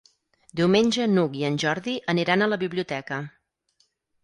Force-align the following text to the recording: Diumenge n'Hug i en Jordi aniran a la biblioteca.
Diumenge 0.59 1.05
n'Hug 1.11 1.37
i 1.41 1.45
en 1.51 1.59
Jordi 1.65 1.95
aniran 2.15 2.47
a 2.47 2.49
la 2.55 2.61
biblioteca. 2.67 3.23